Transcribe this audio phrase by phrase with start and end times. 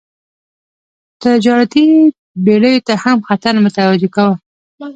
[1.23, 1.85] تجارتي
[2.45, 4.35] بېړیو ته هم خطر متوجه کاوه.